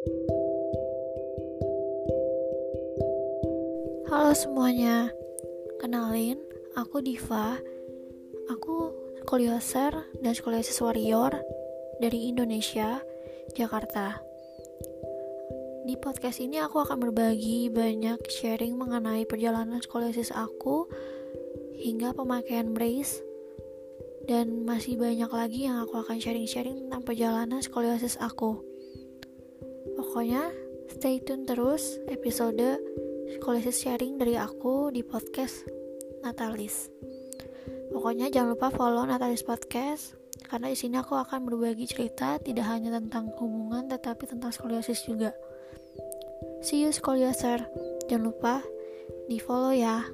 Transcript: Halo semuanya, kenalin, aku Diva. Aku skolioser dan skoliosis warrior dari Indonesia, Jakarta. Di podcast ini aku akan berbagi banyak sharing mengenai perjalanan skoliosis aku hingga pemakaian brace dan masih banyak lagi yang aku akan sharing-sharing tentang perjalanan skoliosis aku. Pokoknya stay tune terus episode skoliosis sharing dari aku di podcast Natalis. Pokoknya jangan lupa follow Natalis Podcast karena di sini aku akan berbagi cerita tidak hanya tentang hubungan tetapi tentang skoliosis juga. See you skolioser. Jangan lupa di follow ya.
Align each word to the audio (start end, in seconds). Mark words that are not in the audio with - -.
Halo 0.00 0.16
semuanya, 4.32 5.12
kenalin, 5.76 6.40
aku 6.72 7.04
Diva. 7.04 7.60
Aku 8.48 8.96
skolioser 9.20 9.92
dan 10.24 10.32
skoliosis 10.32 10.80
warrior 10.80 11.36
dari 12.00 12.32
Indonesia, 12.32 13.04
Jakarta. 13.52 14.24
Di 15.84 16.00
podcast 16.00 16.40
ini 16.40 16.64
aku 16.64 16.80
akan 16.80 16.96
berbagi 16.96 17.68
banyak 17.68 18.24
sharing 18.32 18.80
mengenai 18.80 19.28
perjalanan 19.28 19.84
skoliosis 19.84 20.32
aku 20.32 20.88
hingga 21.76 22.16
pemakaian 22.16 22.72
brace 22.72 23.20
dan 24.24 24.64
masih 24.64 24.96
banyak 24.96 25.28
lagi 25.28 25.68
yang 25.68 25.84
aku 25.84 26.00
akan 26.00 26.16
sharing-sharing 26.16 26.88
tentang 26.88 27.04
perjalanan 27.04 27.60
skoliosis 27.60 28.16
aku. 28.16 28.69
Pokoknya 29.96 30.52
stay 30.92 31.22
tune 31.24 31.48
terus 31.48 31.96
episode 32.10 32.80
skoliosis 33.38 33.80
sharing 33.80 34.20
dari 34.20 34.36
aku 34.36 34.92
di 34.92 35.00
podcast 35.00 35.64
Natalis. 36.20 36.92
Pokoknya 37.88 38.28
jangan 38.28 38.54
lupa 38.54 38.68
follow 38.68 39.08
Natalis 39.08 39.40
Podcast 39.40 40.14
karena 40.44 40.68
di 40.68 40.76
sini 40.76 41.00
aku 41.00 41.16
akan 41.16 41.46
berbagi 41.48 41.88
cerita 41.88 42.36
tidak 42.42 42.66
hanya 42.68 43.00
tentang 43.00 43.32
hubungan 43.40 43.88
tetapi 43.88 44.28
tentang 44.28 44.52
skoliosis 44.52 45.06
juga. 45.08 45.32
See 46.60 46.84
you 46.84 46.92
skolioser. 46.92 47.64
Jangan 48.06 48.24
lupa 48.28 48.54
di 49.30 49.40
follow 49.40 49.72
ya. 49.72 50.04